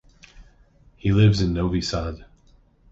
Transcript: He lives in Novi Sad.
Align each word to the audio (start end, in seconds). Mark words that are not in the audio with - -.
He 0.97 1.11
lives 1.11 1.41
in 1.41 1.53
Novi 1.53 1.79
Sad. 1.81 2.25